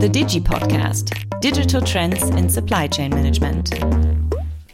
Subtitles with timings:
[0.00, 3.74] the Digi Podcast Digital Trends in Supply Chain Management.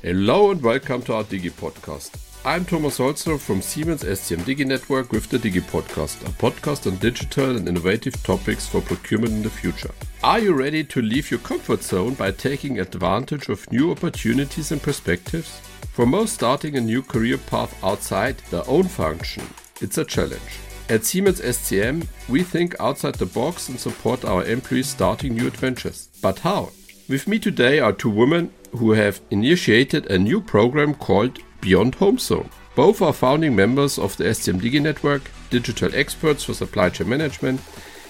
[0.00, 2.16] Hello and welcome to our Digi Podcast.
[2.44, 6.98] I'm Thomas Holzer from Siemens SCM Digi Network with the Digi Podcast, a podcast on
[6.98, 9.90] digital and innovative topics for procurement in the future.
[10.22, 14.80] Are you ready to leave your comfort zone by taking advantage of new opportunities and
[14.80, 15.58] perspectives?
[15.94, 19.42] For most starting a new career path outside their own function,
[19.80, 20.67] it's a challenge.
[20.90, 26.08] At Siemens SCM, we think outside the box and support our employees starting new adventures.
[26.22, 26.70] But how?
[27.10, 32.16] With me today are two women who have initiated a new program called Beyond Home
[32.16, 32.48] Zone.
[32.74, 37.60] Both are founding members of the SCM Digi network, digital experts for supply chain management,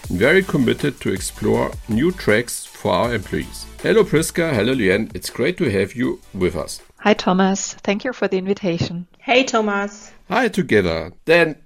[0.09, 3.67] and very committed to explore new tracks for our employees.
[3.83, 6.81] Hello Priska, hello Lien, it's great to have you with us.
[6.99, 9.09] Hi Thomas, thank you for the invitation.
[9.19, 10.13] Hey Thomas.
[10.29, 11.13] Hi together.
[11.25, 11.57] Then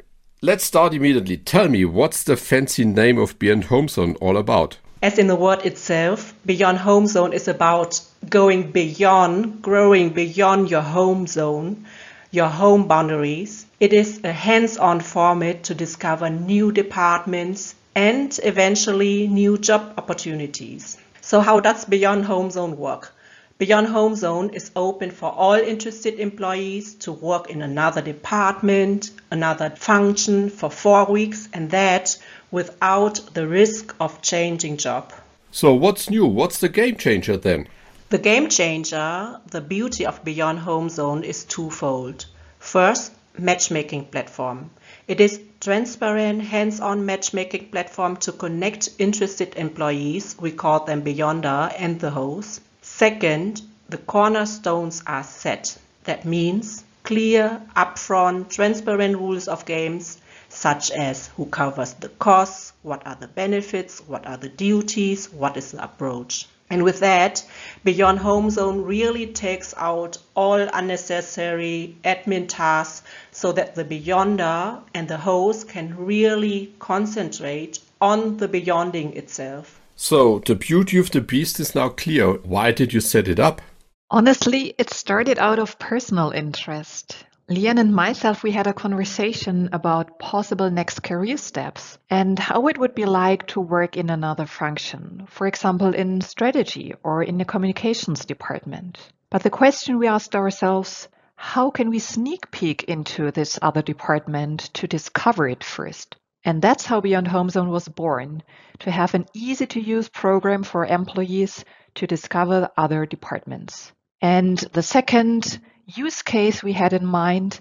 [0.44, 1.36] Let's start immediately.
[1.36, 4.76] Tell me, what's the fancy name of Beyond Home Zone all about?
[5.00, 10.80] As in the word itself, Beyond Home Zone is about going beyond, growing beyond your
[10.80, 11.86] home zone,
[12.32, 13.66] your home boundaries.
[13.78, 20.98] It is a hands on format to discover new departments and eventually new job opportunities.
[21.20, 23.14] So, how does Beyond Home Zone work?
[23.62, 29.70] Beyond Home Zone is open for all interested employees to work in another department, another
[29.70, 32.18] function for four weeks, and that
[32.50, 35.12] without the risk of changing job.
[35.52, 36.26] So, what's new?
[36.26, 37.68] What's the game changer then?
[38.08, 42.26] The game changer, the beauty of Beyond Home Zone is twofold.
[42.58, 44.70] First, matchmaking platform.
[45.06, 52.00] It is transparent, hands-on matchmaking platform to connect interested employees, we call them Beyonder, and
[52.00, 52.60] the host.
[52.82, 55.78] Second, the cornerstones are set.
[56.04, 63.06] That means clear, upfront, transparent rules of games such as who covers the costs, what
[63.06, 66.46] are the benefits, what are the duties, what is the approach.
[66.70, 67.44] And with that,
[67.84, 75.06] Beyond Home Zone really takes out all unnecessary admin tasks so that the Beyonder and
[75.06, 79.81] the host can really concentrate on the Beyonding itself.
[80.04, 82.32] So, the beauty of the beast is now clear.
[82.32, 83.62] Why did you set it up?
[84.10, 87.24] Honestly, it started out of personal interest.
[87.48, 92.78] Lian and myself, we had a conversation about possible next career steps and how it
[92.78, 97.44] would be like to work in another function, for example, in strategy or in the
[97.44, 98.98] communications department.
[99.30, 104.68] But the question we asked ourselves how can we sneak peek into this other department
[104.74, 106.16] to discover it first?
[106.44, 108.42] And that's how Beyond Home Zone was born
[108.80, 111.64] to have an easy to use program for employees
[111.94, 113.92] to discover other departments.
[114.20, 117.60] And the second use case we had in mind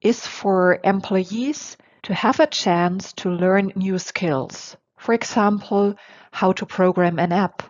[0.00, 4.76] is for employees to have a chance to learn new skills.
[4.96, 5.94] For example,
[6.30, 7.62] how to program an app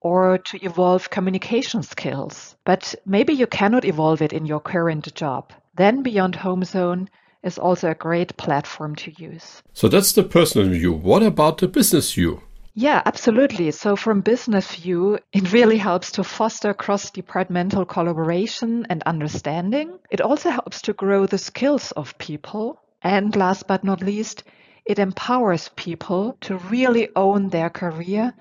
[0.00, 2.56] or to evolve communication skills.
[2.64, 5.52] But maybe you cannot evolve it in your current job.
[5.74, 7.08] Then Beyond Home Zone
[7.42, 9.62] is also a great platform to use.
[9.72, 10.92] So that's the personal view.
[10.92, 12.42] What about the business view?
[12.74, 13.70] Yeah, absolutely.
[13.70, 19.98] So, from business view, it really helps to foster cross departmental collaboration and understanding.
[20.10, 22.80] It also helps to grow the skills of people.
[23.02, 24.44] And last but not least,
[24.86, 28.32] it empowers people to really own their career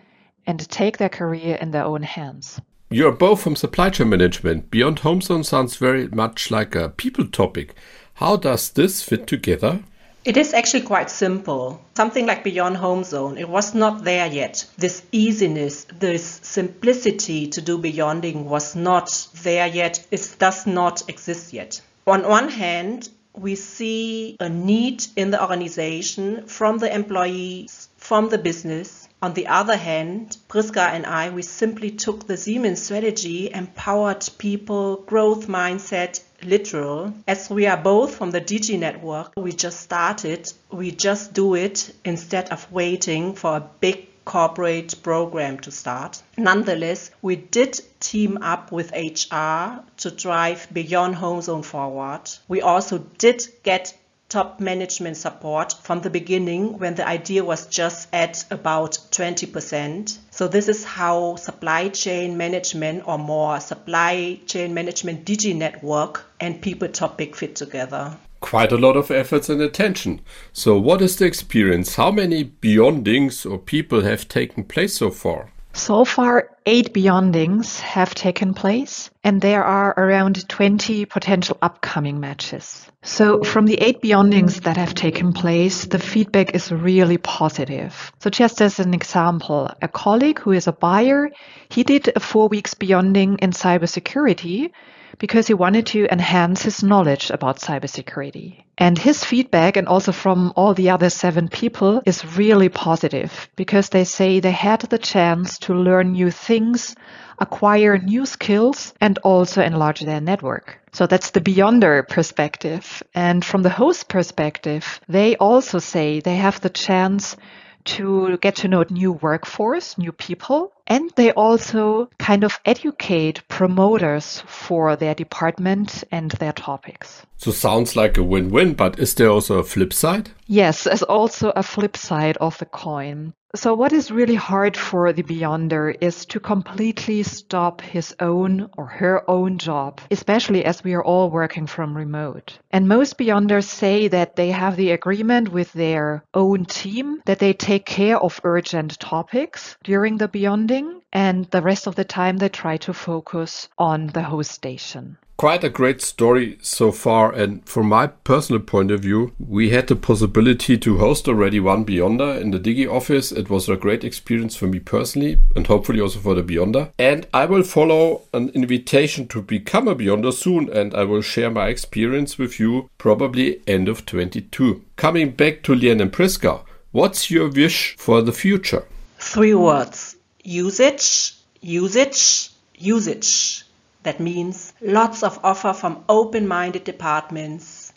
[0.48, 2.62] and take their career in their own hands.
[2.90, 4.72] You're both from supply chain management.
[4.72, 7.76] Beyond Home Zone sounds very much like a people topic.
[8.22, 9.80] How does this fit together?
[10.24, 11.82] It is actually quite simple.
[11.98, 14.64] Something like Beyond Home Zone, it was not there yet.
[14.78, 20.06] This easiness, this simplicity to do beyonding was not there yet.
[20.12, 21.82] It does not exist yet.
[22.06, 28.38] On one hand, we see a need in the organization from the employees, from the
[28.38, 29.08] business.
[29.24, 34.98] On the other hand, Priska and I, we simply took the Siemens strategy, empowered people,
[34.98, 37.14] growth mindset, literal.
[37.28, 41.94] As we are both from the Digi network, we just started, we just do it
[42.04, 46.22] instead of waiting for a big corporate program to start.
[46.38, 52.22] Nonetheless, we did team up with HR to drive Beyond Home Zone forward.
[52.48, 53.98] We also did get
[54.32, 60.18] top management support from the beginning when the idea was just at about 20%.
[60.32, 66.62] So this is how supply chain management or more supply chain management Digi network and
[66.62, 68.16] people topic fit together.
[68.40, 70.22] Quite a lot of efforts and attention.
[70.54, 71.96] So what is the experience?
[71.96, 75.52] How many beyondings or people have taken place so far?
[75.74, 82.86] So far, eight beyondings have taken place, and there are around 20 potential upcoming matches.
[83.04, 88.12] So, from the eight beyondings that have taken place, the feedback is really positive.
[88.20, 91.30] So, just as an example, a colleague who is a buyer,
[91.70, 94.72] he did a four weeks beyonding in cybersecurity
[95.18, 98.64] because he wanted to enhance his knowledge about cybersecurity.
[98.82, 103.90] And his feedback, and also from all the other seven people, is really positive because
[103.90, 106.96] they say they had the chance to learn new things,
[107.38, 110.80] acquire new skills, and also enlarge their network.
[110.94, 113.04] So that's the beyonder perspective.
[113.14, 117.38] And from the host perspective, they also say they have the chance
[117.86, 124.44] to get to know new workforce, new people, and they also kind of educate promoters
[124.46, 127.26] for their department and their topics.
[127.38, 130.30] So sounds like a win-win, but is there also a flip side?
[130.48, 133.34] Yes, there's also a flip side of the coin.
[133.54, 138.86] So, what is really hard for the Beyonder is to completely stop his own or
[138.86, 142.58] her own job, especially as we are all working from remote.
[142.72, 147.52] And most Beyonders say that they have the agreement with their own team that they
[147.52, 152.48] take care of urgent topics during the Beyonding, and the rest of the time they
[152.48, 157.32] try to focus on the host station quite a great story so far.
[157.32, 161.84] And from my personal point of view, we had the possibility to host already one
[161.84, 163.32] Beyonder in the Digi office.
[163.32, 166.92] It was a great experience for me personally and hopefully also for the Beyonder.
[167.00, 171.50] And I will follow an invitation to become a Beyonder soon and I will share
[171.50, 174.84] my experience with you probably end of 22.
[174.96, 176.62] Coming back to Lian and Priska,
[176.92, 178.86] what's your wish for the future?
[179.18, 183.64] Three words usage, usage, usage.
[184.04, 187.94] That means lots of offer from open-minded departments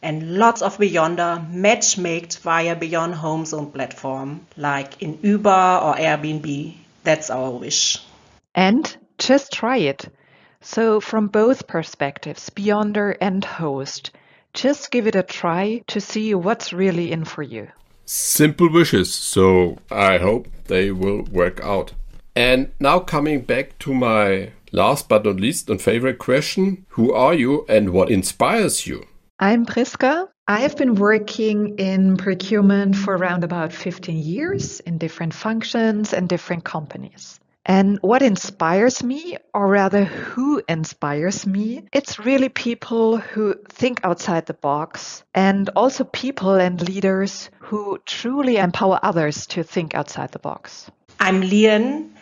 [0.00, 6.74] and lots of Beyonder match-made via Beyond Home Zone platform, like in Uber or Airbnb.
[7.02, 7.98] That's our wish.
[8.54, 10.08] And just try it.
[10.60, 14.12] So from both perspectives, Beyonder and host,
[14.52, 17.68] just give it a try to see what's really in for you.
[18.04, 21.92] Simple wishes, so I hope they will work out.
[22.34, 27.34] And now coming back to my Last but not least, and favorite question Who are
[27.34, 29.06] you and what inspires you?
[29.38, 30.28] I'm Priska.
[30.46, 36.28] I have been working in procurement for around about 15 years in different functions and
[36.28, 37.38] different companies.
[37.64, 44.46] And what inspires me, or rather, who inspires me, it's really people who think outside
[44.46, 50.38] the box and also people and leaders who truly empower others to think outside the
[50.38, 50.90] box.
[51.20, 52.14] I'm Lian.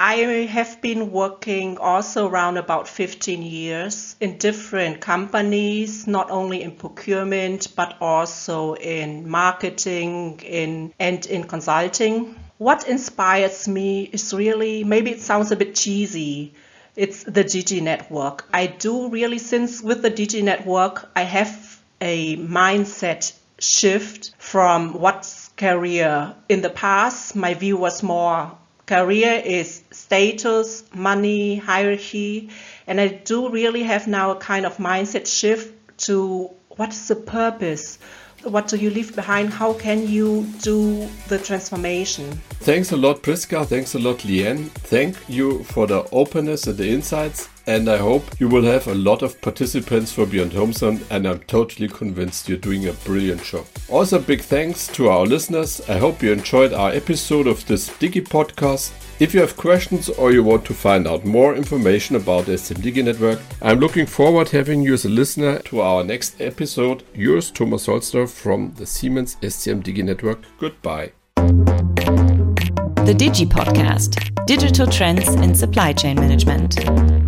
[0.00, 0.16] I
[0.50, 7.68] have been working also around about 15 years in different companies, not only in procurement,
[7.76, 12.34] but also in marketing in, and in consulting.
[12.58, 16.54] What inspires me is really, maybe it sounds a bit cheesy,
[16.96, 18.48] it's the Digi network.
[18.52, 25.48] I do really, since with the Digi network, I have a mindset shift from what's
[25.56, 26.34] career.
[26.48, 28.52] In the past, my view was more
[28.86, 32.50] career is status, money, hierarchy.
[32.86, 35.74] And I do really have now a kind of mindset shift
[36.06, 37.98] to what is the purpose?
[38.42, 39.50] What do you leave behind?
[39.50, 42.30] How can you do the transformation?
[42.60, 43.66] Thanks a lot, Priska.
[43.66, 44.64] Thanks a lot, Liane.
[44.66, 48.94] Thank you for the openness and the insights and I hope you will have a
[48.94, 53.42] lot of participants for Beyond Home Zone and I'm totally convinced you're doing a brilliant
[53.42, 53.66] job.
[53.88, 55.80] Also big thanks to our listeners.
[55.88, 58.92] I hope you enjoyed our episode of this Digi podcast.
[59.20, 62.82] If you have questions or you want to find out more information about the SCM
[62.82, 67.04] Digi network, I'm looking forward having you as a listener to our next episode.
[67.14, 70.40] Yours, Thomas Holzer from the Siemens SCM Digi network.
[70.58, 71.12] Goodbye.
[73.04, 77.23] The Digi Podcast Digital Trends in Supply Chain Management.